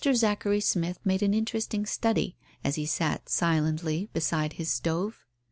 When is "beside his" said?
4.13-4.71